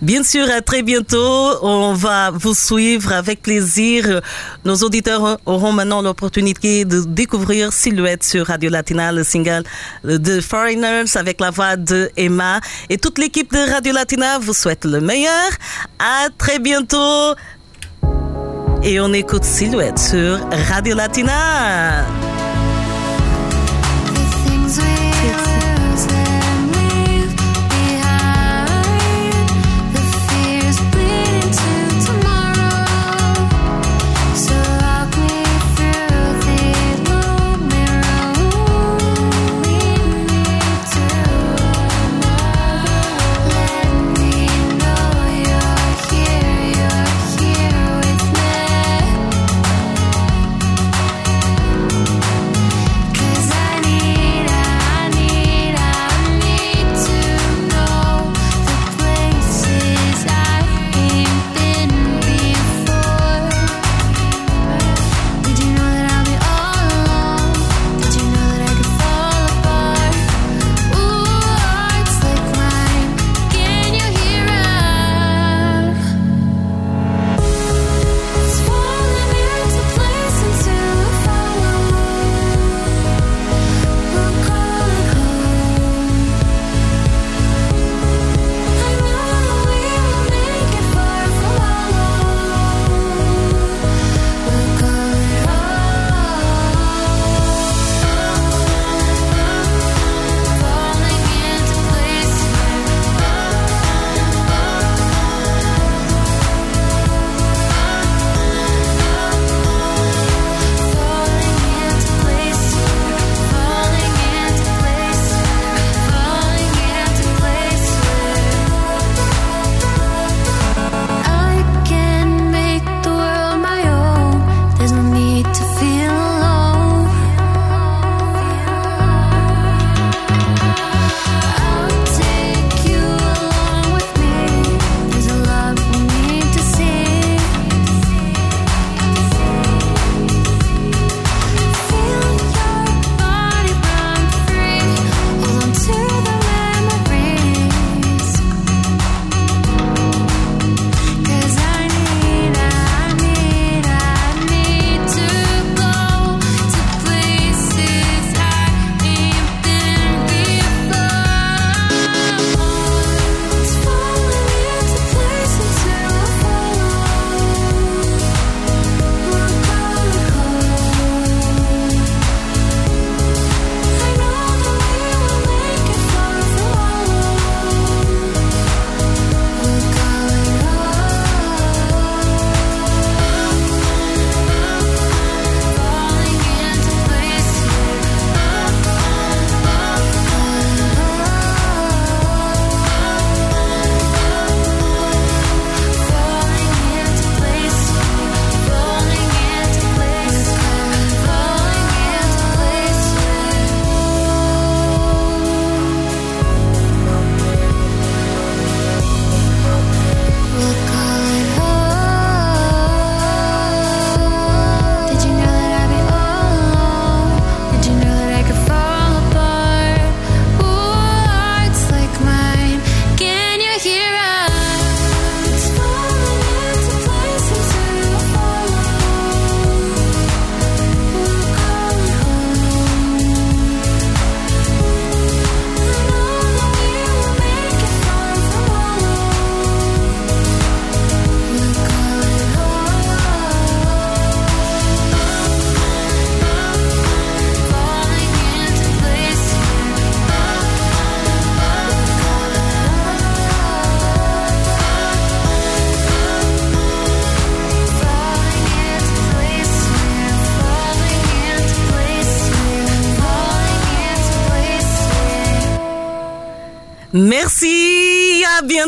Bien 0.01 0.21
sûr, 0.23 0.45
à 0.51 0.59
très 0.59 0.83
bientôt. 0.83 1.53
On 1.61 1.93
va 1.93 2.29
vous 2.29 2.53
suivre 2.53 3.13
avec 3.13 3.41
plaisir. 3.41 4.19
Nos 4.65 4.75
auditeurs 4.83 5.39
auront 5.45 5.71
maintenant 5.71 6.01
l'opportunité 6.01 6.83
de 6.83 7.05
découvrir 7.05 7.71
Silhouette 7.71 8.25
sur 8.25 8.47
Radio 8.47 8.69
Latina, 8.69 9.13
le 9.13 9.23
single 9.23 9.63
de 10.03 10.41
Foreigners 10.41 11.05
avec 11.15 11.39
la 11.39 11.51
voix 11.51 11.77
de 11.77 12.11
Emma. 12.17 12.59
Et 12.89 12.97
toute 12.97 13.17
l'équipe 13.17 13.53
de 13.53 13.71
Radio 13.71 13.93
Latina 13.93 14.39
vous 14.39 14.53
souhaite 14.53 14.83
le 14.83 14.99
meilleur. 14.99 15.51
À 15.99 16.27
très 16.37 16.59
bientôt. 16.59 17.33
Et 18.83 18.99
on 18.99 19.13
écoute 19.13 19.43
Silhouette 19.43 19.99
sur 19.99 20.39
Radio 20.69 20.95
Latina. 20.95 22.40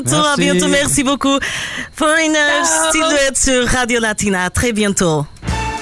Merci, 0.02 0.16
à 0.16 0.36
bientôt, 0.38 0.68
Merci. 0.68 1.04
bientôt, 1.04 1.04
beaucoup. 1.04 1.40
Foreigners. 1.96 2.66
Silhouette 2.92 3.38
sur 3.38 3.68
Radio 3.68 4.00
Latina, 4.00 4.46
à 4.46 4.50
très 4.50 4.72
bientôt. 4.74 5.26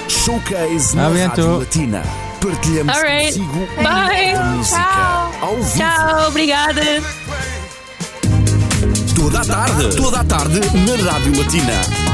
Showcase 0.08 0.94
na 0.94 1.08
bientôt. 1.10 1.42
Rádio 1.42 1.58
Latina. 1.60 2.02
Partilhamos 2.40 2.92
Alright. 2.96 3.34
consigo 3.38 3.66
Bye. 3.76 4.34
a 4.34 4.42
música 4.44 5.30
Tchau. 5.40 5.78
Tchau, 5.78 6.28
obrigada. 6.28 6.82
Toda 9.14 9.40
a 9.40 9.44
tarde. 9.44 9.96
Toda 9.96 10.20
a 10.20 10.24
tarde 10.24 10.60
na 10.74 11.10
Rádio 11.12 11.38
Latina. 11.38 12.11